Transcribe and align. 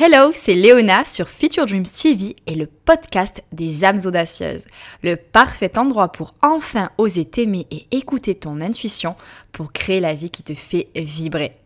Hello, 0.00 0.30
c'est 0.32 0.54
Léona 0.54 1.04
sur 1.04 1.28
Future 1.28 1.66
Dreams 1.66 1.84
TV 1.84 2.34
et 2.46 2.54
le 2.54 2.66
podcast 2.66 3.44
des 3.52 3.84
âmes 3.84 4.00
audacieuses. 4.06 4.64
Le 5.02 5.16
parfait 5.16 5.76
endroit 5.76 6.10
pour 6.10 6.32
enfin 6.40 6.88
oser 6.96 7.26
t'aimer 7.26 7.66
et 7.70 7.86
écouter 7.90 8.34
ton 8.34 8.62
intuition 8.62 9.16
pour 9.52 9.70
créer 9.70 10.00
la 10.00 10.14
vie 10.14 10.30
qui 10.30 10.42
te 10.42 10.54
fait 10.54 10.88
vibrer. 10.96 11.56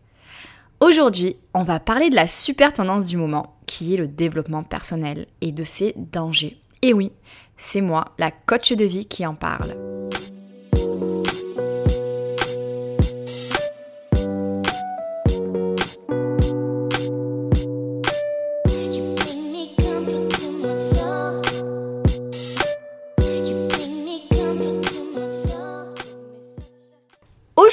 Aujourd'hui, 0.81 1.37
on 1.55 1.63
va 1.63 1.79
parler 1.79 2.11
de 2.11 2.17
la 2.17 2.27
super 2.27 2.73
tendance 2.73 3.07
du 3.07 3.17
moment 3.17 3.55
qui 3.67 3.95
est 3.95 3.99
le 3.99 4.09
développement 4.09 4.65
personnel 4.65 5.27
et 5.41 5.53
de 5.53 5.63
ses 5.63 5.95
dangers. 5.97 6.59
Et 6.83 6.93
oui, 6.93 7.13
c'est 7.57 7.81
moi, 7.81 8.07
la 8.19 8.33
coach 8.33 8.73
de 8.73 8.85
vie, 8.85 9.07
qui 9.07 9.25
en 9.25 9.37
parle. 9.37 9.96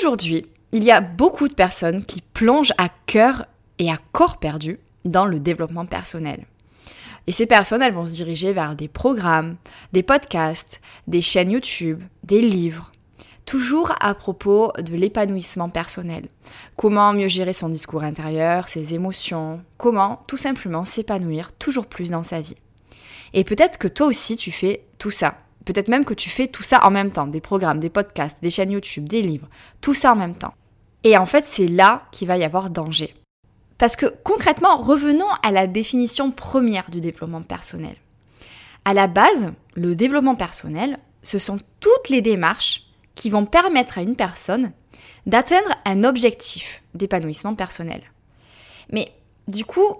Aujourd'hui, 0.05 0.45
il 0.73 0.83
y 0.83 0.91
a 0.91 0.99
beaucoup 0.99 1.47
de 1.47 1.53
personnes 1.53 2.03
qui 2.03 2.19
plongent 2.19 2.73
à 2.77 2.89
cœur 3.05 3.45
et 3.79 3.89
à 3.89 3.97
corps 4.11 4.35
perdu 4.35 4.77
dans 5.05 5.23
le 5.23 5.39
développement 5.39 5.85
personnel. 5.85 6.45
Et 7.25 7.31
ces 7.31 7.45
personnes, 7.45 7.81
elles 7.81 7.93
vont 7.93 8.05
se 8.05 8.11
diriger 8.11 8.51
vers 8.51 8.75
des 8.75 8.89
programmes, 8.89 9.55
des 9.93 10.03
podcasts, 10.03 10.81
des 11.07 11.21
chaînes 11.21 11.51
YouTube, 11.51 12.03
des 12.25 12.41
livres, 12.41 12.91
toujours 13.45 13.93
à 14.01 14.13
propos 14.13 14.73
de 14.77 14.93
l'épanouissement 14.93 15.69
personnel. 15.69 16.25
Comment 16.75 17.13
mieux 17.13 17.29
gérer 17.29 17.53
son 17.53 17.69
discours 17.69 18.03
intérieur, 18.03 18.67
ses 18.67 18.93
émotions, 18.93 19.63
comment 19.77 20.21
tout 20.27 20.35
simplement 20.35 20.83
s'épanouir 20.83 21.53
toujours 21.53 21.85
plus 21.85 22.09
dans 22.09 22.23
sa 22.23 22.41
vie. 22.41 22.57
Et 23.31 23.45
peut-être 23.45 23.77
que 23.77 23.87
toi 23.87 24.07
aussi 24.07 24.35
tu 24.35 24.51
fais 24.51 24.83
tout 24.97 25.11
ça. 25.11 25.42
Peut-être 25.65 25.87
même 25.87 26.05
que 26.05 26.13
tu 26.13 26.29
fais 26.29 26.47
tout 26.47 26.63
ça 26.63 26.85
en 26.85 26.91
même 26.91 27.11
temps, 27.11 27.27
des 27.27 27.41
programmes, 27.41 27.79
des 27.79 27.89
podcasts, 27.89 28.41
des 28.41 28.49
chaînes 28.49 28.71
YouTube, 28.71 29.07
des 29.07 29.21
livres, 29.21 29.47
tout 29.81 29.93
ça 29.93 30.11
en 30.11 30.15
même 30.15 30.35
temps. 30.35 30.53
Et 31.03 31.17
en 31.17 31.25
fait, 31.25 31.45
c'est 31.45 31.67
là 31.67 32.03
qu'il 32.11 32.27
va 32.27 32.37
y 32.37 32.43
avoir 32.43 32.69
danger. 32.69 33.13
Parce 33.77 33.95
que 33.95 34.13
concrètement, 34.23 34.77
revenons 34.77 35.29
à 35.41 35.51
la 35.51 35.67
définition 35.67 36.31
première 36.31 36.89
du 36.89 37.01
développement 37.01 37.41
personnel. 37.41 37.95
À 38.85 38.93
la 38.93 39.07
base, 39.07 39.53
le 39.75 39.95
développement 39.95 40.35
personnel, 40.35 40.99
ce 41.21 41.39
sont 41.39 41.59
toutes 41.79 42.09
les 42.09 42.21
démarches 42.21 42.83
qui 43.15 43.29
vont 43.29 43.45
permettre 43.45 43.97
à 43.97 44.01
une 44.01 44.15
personne 44.15 44.71
d'atteindre 45.25 45.69
un 45.85 46.03
objectif 46.03 46.83
d'épanouissement 46.93 47.55
personnel. 47.55 48.01
Mais 48.91 49.11
du 49.47 49.65
coup, 49.65 49.97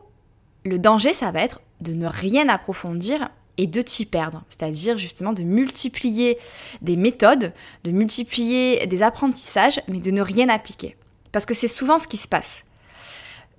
le 0.65 0.79
danger, 0.79 1.13
ça 1.13 1.31
va 1.31 1.41
être 1.41 1.61
de 1.81 1.93
ne 1.93 2.07
rien 2.07 2.49
approfondir 2.49 3.29
et 3.57 3.67
de 3.67 3.81
t'y 3.81 4.05
perdre. 4.05 4.43
C'est-à-dire 4.49 4.97
justement 4.97 5.33
de 5.33 5.43
multiplier 5.43 6.37
des 6.81 6.95
méthodes, 6.95 7.53
de 7.83 7.91
multiplier 7.91 8.87
des 8.87 9.03
apprentissages, 9.03 9.81
mais 9.87 9.99
de 9.99 10.11
ne 10.11 10.21
rien 10.21 10.49
appliquer. 10.49 10.95
Parce 11.31 11.45
que 11.45 11.53
c'est 11.53 11.67
souvent 11.67 11.99
ce 11.99 12.07
qui 12.07 12.17
se 12.17 12.27
passe. 12.27 12.65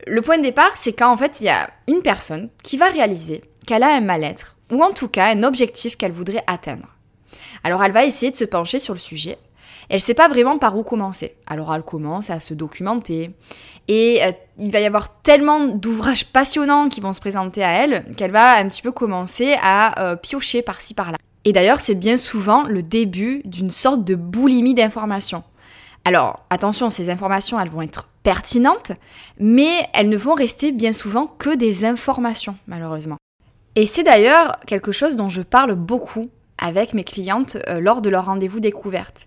Le 0.07 0.21
point 0.21 0.39
de 0.39 0.43
départ, 0.43 0.77
c'est 0.77 0.93
quand 0.93 1.11
en 1.11 1.17
fait 1.17 1.41
il 1.41 1.45
y 1.45 1.51
a 1.51 1.71
une 1.89 2.03
personne 2.03 2.51
qui 2.63 2.77
va 2.77 2.91
réaliser 2.91 3.43
qu'elle 3.67 3.83
a 3.83 3.95
un 3.95 4.01
mal-être, 4.01 4.57
ou 4.71 4.83
en 4.83 4.93
tout 4.93 5.09
cas 5.09 5.27
un 5.35 5.43
objectif 5.43 5.97
qu'elle 5.97 6.13
voudrait 6.13 6.45
atteindre. 6.47 6.89
Alors 7.63 7.83
elle 7.83 7.93
va 7.93 8.05
essayer 8.05 8.31
de 8.31 8.37
se 8.37 8.45
pencher 8.45 8.79
sur 8.79 8.93
le 8.93 9.01
sujet, 9.01 9.39
elle 9.89 9.97
ne 9.97 10.01
sait 10.01 10.15
pas 10.15 10.29
vraiment 10.29 10.59
par 10.59 10.77
où 10.77 10.83
commencer. 10.83 11.35
Alors 11.47 11.75
elle 11.75 11.83
commence 11.83 12.31
à 12.31 12.41
se 12.41 12.55
documenter. 12.55 13.31
Et 13.89 14.23
euh, 14.23 14.33
il 14.59 14.71
va 14.71 14.81
y 14.81 14.87
avoir 14.87 15.21
tellement 15.23 15.67
d'ouvrages 15.67 16.27
passionnants 16.27 16.89
qui 16.89 17.01
vont 17.01 17.13
se 17.13 17.21
présenter 17.21 17.63
à 17.63 17.71
elle 17.71 18.05
qu'elle 18.17 18.31
va 18.31 18.57
un 18.57 18.69
petit 18.69 18.83
peu 18.83 18.93
commencer 18.93 19.57
à 19.63 20.03
euh, 20.03 20.17
piocher 20.17 20.63
par-ci 20.63 20.95
par-là. 20.95 21.19
Et 21.45 21.53
d'ailleurs, 21.53 21.81
c'est 21.81 21.95
bien 21.95 22.17
souvent 22.17 22.63
le 22.63 22.83
début 22.83 23.43
d'une 23.45 23.71
sorte 23.71 24.05
de 24.05 24.15
boulimie 24.15 24.75
d'informations. 24.75 25.45
Alors, 26.07 26.45
attention, 26.51 26.91
ces 26.91 27.11
informations, 27.11 27.61
elles 27.61 27.71
vont 27.71 27.83
être 27.83 28.09
pertinentes, 28.23 28.93
mais 29.39 29.87
elles 29.93 30.09
ne 30.09 30.17
vont 30.17 30.35
rester 30.35 30.73
bien 30.73 30.93
souvent 30.93 31.27
que 31.27 31.55
des 31.55 31.85
informations, 31.85 32.57
malheureusement. 32.67 33.17
Et 33.77 33.87
c'est 33.87 34.03
d'ailleurs 34.03 34.59
quelque 34.67 34.93
chose 34.93 35.17
dont 35.17 35.29
je 35.29 35.43
parle 35.43 35.75
beaucoup 35.75 36.31
avec 36.65 36.95
mes 36.95 37.05
clientes 37.05 37.59
euh, 37.69 37.79
lors 37.79 38.01
de 38.01 38.09
leur 38.09 38.25
rendez-vous 38.25 38.59
découverte. 38.59 39.27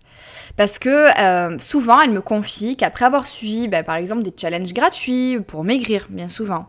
Parce 0.56 0.80
que 0.80 0.90
euh, 1.22 1.60
souvent, 1.60 2.02
elles 2.02 2.12
me 2.12 2.22
confient 2.22 2.76
qu'après 2.76 3.06
avoir 3.06 3.28
suivi, 3.28 3.68
bah, 3.68 3.84
par 3.84 3.96
exemple, 3.96 4.24
des 4.24 4.34
challenges 4.36 4.74
gratuits 4.74 5.40
pour 5.48 5.64
maigrir, 5.64 6.08
bien 6.10 6.30
souvent, 6.30 6.68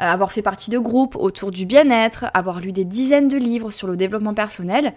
euh, 0.00 0.10
avoir 0.10 0.32
fait 0.32 0.40
partie 0.40 0.70
de 0.70 0.78
groupes 0.78 1.16
autour 1.16 1.50
du 1.50 1.66
bien-être, 1.66 2.26
avoir 2.32 2.60
lu 2.60 2.72
des 2.72 2.86
dizaines 2.86 3.28
de 3.28 3.36
livres 3.36 3.70
sur 3.70 3.88
le 3.88 3.96
développement 3.96 4.32
personnel, 4.32 4.94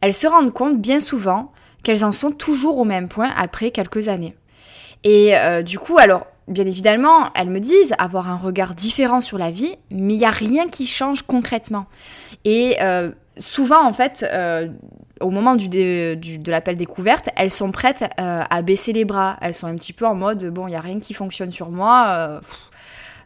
elles 0.00 0.14
se 0.14 0.26
rendent 0.26 0.54
compte 0.54 0.80
bien 0.80 1.00
souvent 1.00 1.52
qu'elles 1.82 2.04
en 2.06 2.12
sont 2.12 2.30
toujours 2.30 2.78
au 2.78 2.84
même 2.84 3.08
point 3.08 3.30
après 3.36 3.70
quelques 3.70 4.08
années. 4.08 4.34
Et 5.04 5.34
du 5.64 5.78
coup, 5.78 5.98
alors, 5.98 6.26
bien 6.48 6.66
évidemment, 6.66 7.30
elles 7.34 7.48
me 7.48 7.60
disent 7.60 7.94
avoir 7.98 8.28
un 8.28 8.36
regard 8.36 8.74
différent 8.74 9.20
sur 9.20 9.38
la 9.38 9.52
vie, 9.52 9.76
mais 9.90 10.14
il 10.14 10.18
n'y 10.18 10.24
a 10.24 10.30
rien 10.30 10.68
qui 10.68 10.86
change 10.86 11.22
concrètement. 11.22 11.86
Et 12.44 12.76
souvent, 13.38 13.84
en 13.84 13.92
fait, 13.92 14.24
euh, 14.32 14.68
au 15.20 15.30
moment 15.30 15.56
de 15.56 16.50
l'appel 16.50 16.76
découverte, 16.76 17.28
elles 17.36 17.50
sont 17.50 17.72
prêtes 17.72 18.04
euh, 18.20 18.42
à 18.48 18.62
baisser 18.62 18.92
les 18.92 19.04
bras. 19.04 19.36
Elles 19.40 19.54
sont 19.54 19.66
un 19.66 19.74
petit 19.74 19.92
peu 19.92 20.06
en 20.06 20.14
mode 20.14 20.46
bon, 20.46 20.66
il 20.66 20.70
n'y 20.70 20.76
a 20.76 20.80
rien 20.80 21.00
qui 21.00 21.14
fonctionne 21.14 21.50
sur 21.50 21.70
moi. 21.70 22.06
Euh, 22.08 22.40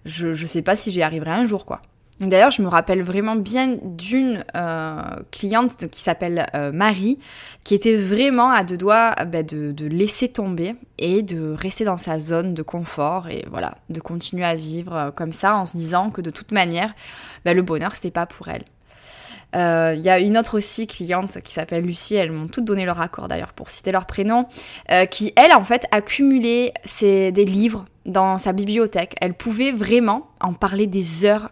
je 0.05 0.29
ne 0.29 0.35
sais 0.35 0.63
pas 0.63 0.77
si 0.77 0.91
j'y 0.91 1.03
arriverai 1.03 1.33
un 1.33 1.45
jour, 1.45 1.65
quoi. 1.65 1.83
D'ailleurs, 2.21 2.51
je 2.51 2.61
me 2.61 2.69
rappelle 2.69 3.03
vraiment 3.03 3.35
bien 3.35 3.79
d'une 3.83 4.45
cliente 5.31 5.89
qui 5.89 6.03
s'appelle 6.03 6.47
Marie, 6.71 7.19
qui 7.65 7.75
était 7.75 7.97
vraiment 7.97 8.51
à 8.51 8.63
deux 8.63 8.77
doigts 8.77 9.15
bah, 9.27 9.43
de, 9.43 9.87
laisser 9.87 10.29
tomber 10.29 10.75
et 10.99 11.23
de 11.23 11.55
rester 11.55 11.85
dans 11.85 11.97
sa 11.97 12.21
zone 12.21 12.53
de 12.53 12.61
confort 12.61 13.31
et 13.31 13.47
voilà, 13.51 13.75
de 13.89 14.01
continuer 14.01 14.45
à 14.45 14.55
vivre 14.55 15.15
comme 15.17 15.33
ça 15.33 15.57
en 15.57 15.65
se 15.65 15.79
disant 15.79 16.11
que 16.11 16.21
de 16.21 16.29
toute 16.29 16.53
manière, 16.53 16.93
bah, 17.47 17.55
le 17.55 17.63
bonheur, 17.63 17.95
c'était 17.95 18.11
pas 18.11 18.27
pour 18.27 18.49
elle. 18.49 18.65
Il 19.53 19.59
euh, 19.59 19.95
y 19.95 20.09
a 20.09 20.21
une 20.21 20.39
autre 20.39 20.59
aussi 20.59 20.87
cliente 20.87 21.41
qui 21.41 21.53
s'appelle 21.53 21.85
Lucie, 21.85 22.15
elles 22.15 22.31
m'ont 22.31 22.47
toutes 22.47 22.65
donné 22.65 22.85
leur 22.85 23.01
accord 23.01 23.27
d'ailleurs 23.27 23.53
pour 23.53 23.71
citer 23.71 23.91
leur 23.91 24.07
prénom, 24.07 24.47
euh, 24.93 25.07
qui 25.07 25.33
elle 25.35 25.53
en 25.53 25.65
fait 25.65 25.87
a 25.91 26.01
cumulé 26.01 26.73
des 27.03 27.45
livres 27.45 27.85
dans 28.07 28.39
sa 28.39 28.53
bibliothèque. 28.53 29.17
Elle 29.21 29.35
pouvait 29.35 29.73
vraiment 29.73 30.29
en 30.41 30.53
parler 30.53 30.87
des 30.87 31.25
heures 31.25 31.51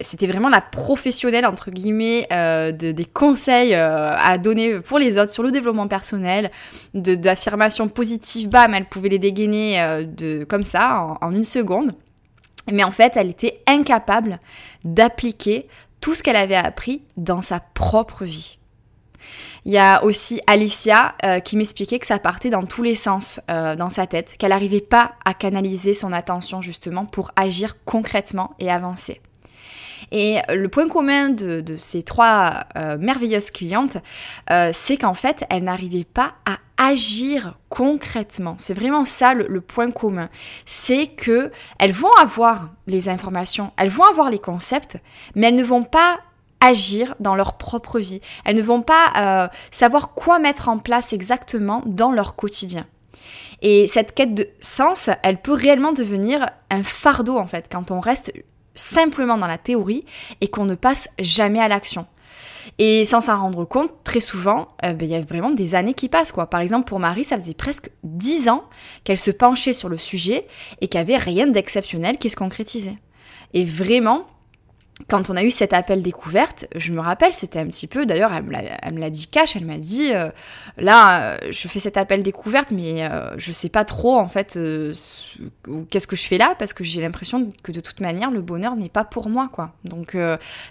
c'était 0.00 0.26
vraiment 0.26 0.48
la 0.48 0.62
professionnelle 0.62 1.44
entre 1.44 1.70
guillemets 1.70 2.26
euh, 2.32 2.72
des 2.72 3.04
conseils 3.04 3.74
à 3.74 4.38
donner 4.38 4.80
pour 4.80 4.98
les 4.98 5.18
autres 5.18 5.30
sur 5.30 5.42
le 5.42 5.50
développement 5.50 5.86
personnel, 5.86 6.50
d'affirmations 6.94 7.88
positives, 7.88 8.48
bam, 8.48 8.72
elle 8.74 8.86
pouvait 8.86 9.10
les 9.10 9.18
dégainer 9.18 10.04
de, 10.06 10.44
comme 10.44 10.64
ça 10.64 11.18
en, 11.20 11.30
une 11.30 11.44
seconde. 11.44 11.92
Mais 12.72 12.84
en 12.84 12.90
fait, 12.90 13.16
elle 13.16 13.28
était 13.28 13.60
incapable 13.66 14.40
d'appliquer 14.82 15.68
tout 16.02 16.14
ce 16.14 16.22
qu'elle 16.22 16.36
avait 16.36 16.54
appris 16.54 17.02
dans 17.16 17.40
sa 17.40 17.60
propre 17.60 18.26
vie. 18.26 18.58
Il 19.64 19.72
y 19.72 19.78
a 19.78 20.02
aussi 20.02 20.40
Alicia 20.48 21.14
euh, 21.24 21.38
qui 21.38 21.56
m'expliquait 21.56 22.00
que 22.00 22.06
ça 22.06 22.18
partait 22.18 22.50
dans 22.50 22.66
tous 22.66 22.82
les 22.82 22.96
sens 22.96 23.40
euh, 23.48 23.76
dans 23.76 23.88
sa 23.88 24.08
tête, 24.08 24.36
qu'elle 24.36 24.50
n'arrivait 24.50 24.80
pas 24.80 25.12
à 25.24 25.32
canaliser 25.32 25.94
son 25.94 26.12
attention 26.12 26.60
justement 26.60 27.06
pour 27.06 27.30
agir 27.36 27.76
concrètement 27.84 28.54
et 28.58 28.70
avancer. 28.70 29.20
Et 30.10 30.38
le 30.48 30.68
point 30.68 30.88
commun 30.88 31.30
de, 31.30 31.76
ces 31.76 32.02
trois 32.02 32.64
euh, 32.76 32.98
merveilleuses 32.98 33.50
clientes, 33.50 33.96
euh, 34.50 34.70
c'est 34.72 34.96
qu'en 34.96 35.14
fait, 35.14 35.44
elles 35.50 35.64
n'arrivaient 35.64 36.04
pas 36.04 36.34
à 36.44 36.58
agir 36.90 37.58
concrètement. 37.68 38.56
C'est 38.58 38.74
vraiment 38.74 39.04
ça 39.04 39.34
le, 39.34 39.60
point 39.60 39.90
commun. 39.90 40.28
C'est 40.66 41.06
que 41.06 41.52
elles 41.78 41.92
vont 41.92 42.12
avoir 42.20 42.70
les 42.86 43.08
informations, 43.08 43.72
elles 43.76 43.88
vont 43.88 44.04
avoir 44.04 44.30
les 44.30 44.38
concepts, 44.38 44.98
mais 45.34 45.48
elles 45.48 45.56
ne 45.56 45.64
vont 45.64 45.84
pas 45.84 46.18
agir 46.60 47.14
dans 47.20 47.34
leur 47.34 47.56
propre 47.56 47.98
vie. 47.98 48.20
Elles 48.44 48.56
ne 48.56 48.62
vont 48.62 48.82
pas 48.82 49.12
euh, 49.16 49.48
savoir 49.70 50.14
quoi 50.14 50.38
mettre 50.38 50.68
en 50.68 50.78
place 50.78 51.12
exactement 51.12 51.82
dans 51.86 52.12
leur 52.12 52.36
quotidien. 52.36 52.86
Et 53.62 53.86
cette 53.86 54.14
quête 54.14 54.34
de 54.34 54.48
sens, 54.60 55.08
elle 55.22 55.40
peut 55.40 55.52
réellement 55.52 55.92
devenir 55.92 56.46
un 56.70 56.82
fardeau 56.82 57.38
en 57.38 57.46
fait 57.46 57.68
quand 57.70 57.90
on 57.90 58.00
reste 58.00 58.32
simplement 58.74 59.38
dans 59.38 59.46
la 59.46 59.58
théorie 59.58 60.04
et 60.40 60.48
qu'on 60.48 60.64
ne 60.64 60.74
passe 60.74 61.08
jamais 61.18 61.60
à 61.60 61.68
l'action. 61.68 62.06
Et 62.78 63.04
sans 63.04 63.20
s'en 63.20 63.40
rendre 63.40 63.64
compte, 63.64 63.90
très 64.04 64.20
souvent, 64.20 64.68
euh, 64.84 64.92
ben, 64.92 65.08
il 65.08 65.12
y 65.12 65.16
a 65.16 65.20
vraiment 65.20 65.50
des 65.50 65.74
années 65.74 65.94
qui 65.94 66.08
passent. 66.08 66.32
Quoi. 66.32 66.46
Par 66.46 66.60
exemple, 66.60 66.86
pour 66.86 66.98
Marie, 66.98 67.24
ça 67.24 67.36
faisait 67.36 67.54
presque 67.54 67.90
dix 68.04 68.48
ans 68.48 68.64
qu'elle 69.04 69.18
se 69.18 69.30
penchait 69.30 69.72
sur 69.72 69.88
le 69.88 69.98
sujet 69.98 70.46
et 70.80 70.88
qu'il 70.88 70.98
n'y 71.00 71.02
avait 71.02 71.22
rien 71.22 71.46
d'exceptionnel 71.46 72.18
qui 72.18 72.30
se 72.30 72.36
concrétisait. 72.36 72.98
Et 73.54 73.64
vraiment, 73.64 74.26
quand 75.08 75.30
on 75.30 75.36
a 75.36 75.42
eu 75.42 75.50
cet 75.50 75.72
appel 75.72 76.02
découverte, 76.02 76.66
je 76.74 76.92
me 76.92 77.00
rappelle, 77.00 77.32
c'était 77.32 77.58
un 77.58 77.66
petit 77.66 77.86
peu, 77.86 78.06
d'ailleurs, 78.06 78.32
elle 78.32 78.44
me 78.94 79.00
l'a 79.00 79.10
dit 79.10 79.26
cash, 79.26 79.56
elle 79.56 79.64
m'a 79.64 79.78
dit, 79.78 80.12
euh, 80.12 80.28
là, 80.76 81.22
euh, 81.22 81.38
je 81.50 81.68
fais 81.68 81.78
cet 81.78 81.96
appel 81.96 82.22
découverte, 82.22 82.70
mais 82.70 83.04
euh, 83.04 83.30
je 83.38 83.52
sais 83.52 83.68
pas 83.68 83.84
trop, 83.84 84.18
en 84.18 84.28
fait, 84.28 84.58
qu'est-ce 85.90 86.06
que 86.06 86.16
je 86.16 86.26
fais 86.26 86.38
là, 86.38 86.54
parce 86.58 86.72
que 86.72 86.84
j'ai 86.84 87.00
l'impression 87.00 87.50
que 87.62 87.72
de 87.72 87.80
toute 87.80 88.00
manière, 88.00 88.30
le 88.30 88.40
bonheur 88.42 88.76
n'est 88.76 88.88
pas 88.88 89.04
pour 89.04 89.28
moi, 89.28 89.48
quoi. 89.52 89.72
Donc, 89.84 90.16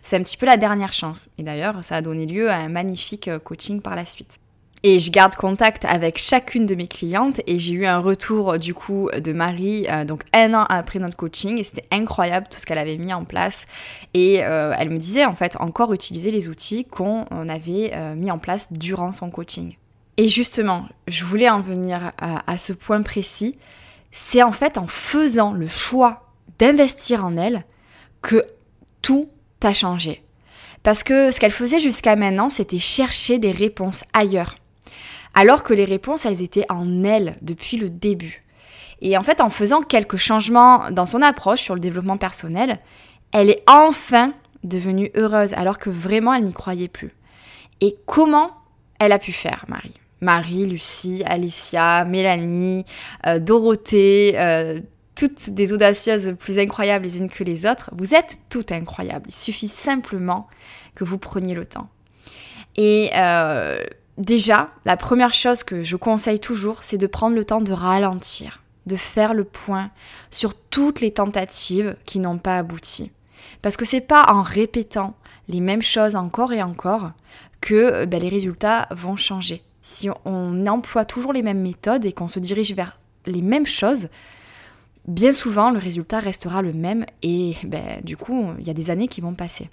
c'est 0.02 0.18
un 0.18 0.24
petit 0.24 0.38
peu 0.38 0.46
la 0.46 0.58
dernière 0.58 0.94
chance. 0.94 1.30
Et 1.38 1.44
d'ailleurs, 1.44 1.84
ça 1.84 1.98
a 1.98 2.02
donné 2.02 2.26
lieu 2.26 2.50
à 2.50 2.56
un 2.56 2.70
magnifique 2.70 3.30
coaching 3.44 3.82
par 3.82 3.96
la 3.96 4.06
suite. 4.06 4.40
Et 4.84 5.00
je 5.00 5.12
garde 5.12 5.36
contact 5.36 5.86
avec 5.86 6.18
chacune 6.18 6.66
de 6.66 6.74
mes 6.74 6.88
clientes 6.88 7.40
et 7.46 7.60
j'ai 7.60 7.74
eu 7.74 7.86
un 7.86 8.00
retour 8.00 8.58
du 8.58 8.74
coup 8.74 9.12
de 9.16 9.32
Marie 9.32 9.86
euh, 9.88 10.06
donc 10.06 10.24
un 10.34 10.56
an 10.56 10.66
après 10.70 10.98
notre 10.98 11.16
coaching 11.16 11.60
et 11.60 11.64
c'était 11.64 11.86
incroyable 11.92 12.48
tout 12.50 12.60
ce 12.60 12.66
qu'elle 12.66 12.80
avait 12.80 12.98
mis 12.98 13.14
en 13.14 13.24
place 13.24 13.68
et 14.16 14.44
euh, 14.44 14.74
elle 14.76 14.90
me 14.90 14.98
disait 14.98 15.26
en 15.26 15.36
fait 15.36 15.56
encore 15.60 15.94
utiliser 15.94 16.32
les 16.32 16.50
outils 16.50 16.86
qu'on 16.86 17.26
avait 17.48 17.92
euh, 17.94 18.16
mis 18.16 18.32
en 18.32 18.40
place 18.40 18.74
durant 18.74 19.12
son 19.12 19.30
coaching. 19.30 19.76
Et 20.18 20.28
justement, 20.28 20.88
je 21.08 21.26
voulais 21.26 21.50
en 21.50 21.62
venir 21.62 22.12
à 22.20 22.58
ce 22.58 22.74
point 22.74 23.02
précis, 23.02 23.58
c'est 24.12 24.44
en 24.44 24.52
fait 24.52 24.78
en 24.78 24.86
faisant 24.86 25.52
le 25.54 25.68
choix 25.68 26.34
d'investir 26.60 27.26
en 27.26 27.38
elle 27.38 27.64
que 28.22 28.46
tout 29.02 29.30
a 29.64 29.74
changé. 29.74 30.22
Parce 30.84 31.04
que 31.04 31.32
ce 31.32 31.40
qu'elle 31.40 31.52
faisait 31.52 31.80
jusqu'à 31.80 32.16
maintenant, 32.16 32.50
c'était 32.50 32.78
chercher 32.78 33.40
des 33.40 33.52
réponses 33.52 34.04
ailleurs 34.14 34.58
alors 35.34 35.64
que 35.64 35.74
les 35.74 35.86
réponses, 35.86 36.26
elles 36.26 36.42
étaient 36.42 36.66
en 36.70 37.04
elle 37.04 37.38
depuis 37.42 37.78
le 37.78 37.90
début. 37.90 38.44
Et 39.02 39.18
en 39.18 39.24
fait, 39.24 39.42
en 39.42 39.50
faisant 39.50 39.82
quelques 39.82 40.18
changements 40.18 40.92
dans 40.92 41.06
son 41.06 41.22
approche 41.22 41.62
sur 41.62 41.74
le 41.74 41.80
développement 41.80 42.18
personnel, 42.18 42.80
elle 43.32 43.50
est 43.50 43.64
enfin 43.68 44.34
devenue 44.64 45.12
heureuse, 45.16 45.54
alors 45.54 45.80
que 45.80 45.90
vraiment, 45.90 46.34
elle 46.34 46.44
n'y 46.44 46.54
croyait 46.54 46.88
plus. 46.88 47.12
Et 47.80 47.98
comment 48.06 48.52
elle 49.00 49.12
a 49.12 49.20
pu 49.20 49.32
faire, 49.32 49.66
Marie? 49.68 49.96
Marie, 50.22 50.68
Lucie, 50.68 51.24
Alicia, 51.26 52.06
Mélanie, 52.06 52.86
euh, 53.26 53.40
Dorothée, 53.40 54.34
euh, 54.36 54.80
toutes 55.16 55.50
des 55.50 55.74
audacieuses 55.74 56.36
plus 56.40 56.60
incroyables 56.60 57.06
les 57.06 57.18
unes 57.18 57.30
que 57.30 57.44
les 57.44 57.66
autres. 57.66 57.90
Vous 57.98 58.14
êtes 58.14 58.38
toutes 58.50 58.72
incroyables. 58.72 59.26
Il 59.28 59.34
suffit 59.34 59.68
simplement 59.68 60.48
que 60.94 61.04
vous 61.04 61.18
preniez 61.18 61.56
le 61.56 61.66
temps. 61.66 61.90
Et 62.78 63.10
euh, 63.16 63.84
Déjà, 64.22 64.70
la 64.86 64.98
première 64.98 65.34
chose 65.34 65.64
que 65.64 65.82
je 65.82 65.96
conseille 65.96 66.40
toujours, 66.40 66.84
c'est 66.84 67.00
de 67.00 67.08
prendre 67.08 67.36
le 67.36 67.44
temps 67.44 67.60
de 67.60 67.74
ralentir, 67.74 68.62
de 68.86 68.96
faire 68.96 69.34
le 69.34 69.44
point 69.44 69.90
sur 70.30 70.54
toutes 70.54 71.02
les 71.02 71.12
tentatives 71.12 71.96
qui 72.06 72.20
n'ont 72.20 72.38
pas 72.38 72.60
abouti. 72.60 73.12
Parce 73.64 73.78
que 73.78 73.86
c'est 73.86 74.00
pas 74.00 74.32
en 74.32 74.44
répétant 74.44 75.16
les 75.48 75.60
mêmes 75.60 75.82
choses 75.82 76.16
encore 76.16 76.54
et 76.54 76.62
encore 76.62 77.14
que 77.62 78.06
ben, 78.06 78.22
les 78.22 78.30
résultats 78.30 78.88
vont 78.92 79.16
changer. 79.16 79.64
Si 79.82 80.08
on 80.26 80.68
emploie 80.68 81.06
toujours 81.06 81.34
les 81.34 81.42
mêmes 81.42 81.62
méthodes 81.62 82.06
et 82.06 82.14
qu'on 82.14 82.28
se 82.28 82.40
dirige 82.40 82.76
vers 82.76 83.00
les 83.26 83.42
mêmes 83.42 83.66
choses, 83.66 84.10
bien 85.08 85.34
souvent 85.34 85.72
le 85.72 85.80
résultat 85.80 86.20
restera 86.20 86.62
le 86.62 86.74
même 86.74 87.08
et 87.24 87.56
ben, 87.64 88.00
du 88.04 88.18
coup 88.18 88.52
il 88.60 88.68
y 88.68 88.70
a 88.70 88.76
des 88.76 88.92
années 88.92 89.08
qui 89.08 89.22
vont 89.22 89.34
passer. 89.34 89.72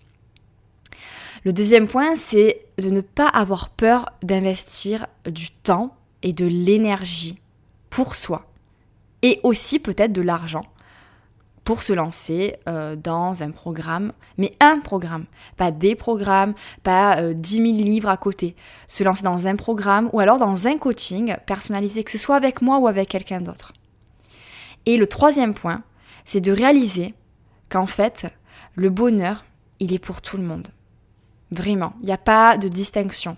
Le 1.44 1.52
deuxième 1.52 1.86
point, 1.86 2.14
c'est 2.14 2.62
de 2.78 2.90
ne 2.90 3.00
pas 3.00 3.28
avoir 3.28 3.70
peur 3.70 4.10
d'investir 4.22 5.06
du 5.24 5.50
temps 5.50 5.94
et 6.22 6.32
de 6.32 6.46
l'énergie 6.46 7.40
pour 7.90 8.16
soi. 8.16 8.46
Et 9.22 9.40
aussi 9.42 9.78
peut-être 9.78 10.12
de 10.12 10.22
l'argent 10.22 10.64
pour 11.64 11.82
se 11.82 11.92
lancer 11.92 12.56
euh, 12.66 12.96
dans 12.96 13.42
un 13.42 13.50
programme, 13.50 14.12
mais 14.38 14.52
un 14.58 14.78
programme, 14.80 15.26
pas 15.58 15.70
des 15.70 15.94
programmes, 15.94 16.54
pas 16.82 17.18
euh, 17.18 17.34
10 17.34 17.56
000 17.56 17.66
livres 17.72 18.08
à 18.08 18.16
côté. 18.16 18.56
Se 18.86 19.04
lancer 19.04 19.22
dans 19.22 19.46
un 19.46 19.54
programme 19.54 20.08
ou 20.14 20.20
alors 20.20 20.38
dans 20.38 20.66
un 20.66 20.78
coaching 20.78 21.36
personnalisé, 21.44 22.04
que 22.04 22.10
ce 22.10 22.16
soit 22.16 22.36
avec 22.36 22.62
moi 22.62 22.78
ou 22.78 22.86
avec 22.86 23.10
quelqu'un 23.10 23.42
d'autre. 23.42 23.74
Et 24.86 24.96
le 24.96 25.06
troisième 25.06 25.52
point, 25.52 25.82
c'est 26.24 26.40
de 26.40 26.52
réaliser 26.52 27.14
qu'en 27.68 27.86
fait, 27.86 28.26
le 28.74 28.88
bonheur, 28.88 29.44
il 29.78 29.92
est 29.92 29.98
pour 29.98 30.22
tout 30.22 30.38
le 30.38 30.44
monde. 30.44 30.68
Vraiment, 31.50 31.94
il 32.00 32.06
n'y 32.06 32.12
a 32.12 32.18
pas 32.18 32.58
de 32.58 32.68
distinction. 32.68 33.36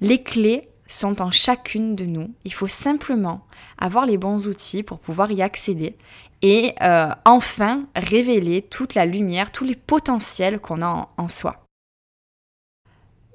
Les 0.00 0.22
clés 0.22 0.68
sont 0.86 1.20
en 1.20 1.30
chacune 1.30 1.94
de 1.94 2.04
nous. 2.04 2.32
Il 2.44 2.52
faut 2.52 2.66
simplement 2.66 3.46
avoir 3.78 4.06
les 4.06 4.16
bons 4.16 4.46
outils 4.46 4.82
pour 4.82 4.98
pouvoir 4.98 5.30
y 5.30 5.42
accéder 5.42 5.96
et 6.42 6.74
euh, 6.82 7.10
enfin 7.24 7.86
révéler 7.94 8.62
toute 8.62 8.94
la 8.94 9.06
lumière, 9.06 9.52
tous 9.52 9.64
les 9.64 9.76
potentiels 9.76 10.58
qu'on 10.60 10.82
a 10.82 11.08
en 11.16 11.28
soi. 11.28 11.64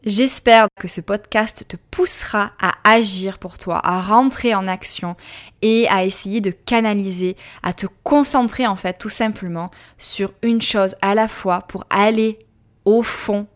J'espère 0.06 0.68
que 0.82 0.90
ce 0.90 1.00
podcast 1.00 1.66
te 1.66 1.78
poussera 1.90 2.52
à 2.62 2.74
agir 2.84 3.40
pour 3.40 3.58
toi, 3.58 3.80
à 3.86 4.02
rentrer 4.02 4.54
en 4.54 4.68
action 4.68 5.16
et 5.62 5.88
à 5.88 6.04
essayer 6.04 6.42
de 6.42 6.52
canaliser, 6.52 7.38
à 7.62 7.72
te 7.72 7.88
concentrer 8.04 8.68
en 8.68 8.76
fait 8.76 8.98
tout 8.98 9.10
simplement 9.10 9.72
sur 9.98 10.34
une 10.42 10.62
chose 10.62 10.96
à 11.02 11.16
la 11.16 11.30
fois 11.30 11.62
pour 11.62 11.86
aller 11.90 12.40
au 12.84 13.02
fond 13.02 13.48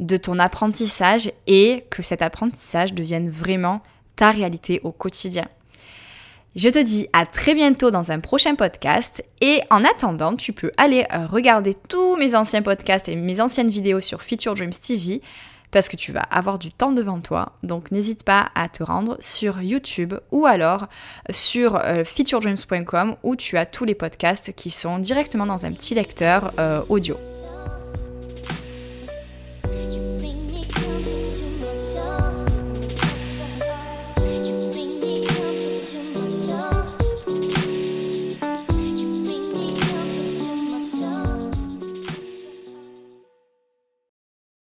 de 0.00 0.16
ton 0.16 0.38
apprentissage 0.40 1.30
et 1.46 1.84
que 1.90 2.02
cet 2.02 2.22
apprentissage 2.22 2.92
devienne 2.92 3.30
vraiment 3.30 3.82
ta 4.16 4.32
réalité 4.32 4.80
au 4.82 4.90
quotidien. 4.90 5.46
Je 6.56 6.68
te 6.68 6.82
dis 6.82 7.06
à 7.12 7.26
très 7.26 7.54
bientôt 7.54 7.92
dans 7.92 8.10
un 8.10 8.18
prochain 8.18 8.56
podcast 8.56 9.24
et 9.40 9.60
en 9.70 9.84
attendant, 9.84 10.34
tu 10.34 10.52
peux 10.52 10.72
aller 10.76 11.06
regarder 11.30 11.76
tous 11.88 12.16
mes 12.16 12.34
anciens 12.34 12.62
podcasts 12.62 13.08
et 13.08 13.14
mes 13.14 13.40
anciennes 13.40 13.70
vidéos 13.70 14.00
sur 14.00 14.22
Future 14.22 14.54
Dreams 14.54 14.72
TV 14.72 15.22
parce 15.70 15.88
que 15.88 15.96
tu 15.96 16.12
vas 16.12 16.22
avoir 16.22 16.58
du 16.58 16.72
temps 16.72 16.92
devant 16.92 17.20
toi. 17.20 17.52
Donc 17.62 17.90
n'hésite 17.90 18.24
pas 18.24 18.48
à 18.54 18.68
te 18.68 18.82
rendre 18.82 19.16
sur 19.20 19.62
YouTube 19.62 20.14
ou 20.30 20.46
alors 20.46 20.88
sur 21.30 21.76
euh, 21.76 22.04
featuredreams.com 22.04 23.16
où 23.22 23.36
tu 23.36 23.56
as 23.56 23.66
tous 23.66 23.84
les 23.84 23.94
podcasts 23.94 24.52
qui 24.54 24.70
sont 24.70 24.98
directement 24.98 25.46
dans 25.46 25.66
un 25.66 25.72
petit 25.72 25.94
lecteur 25.94 26.52
euh, 26.58 26.82
audio. 26.88 27.16